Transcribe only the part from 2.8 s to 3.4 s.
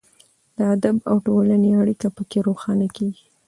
کیږي.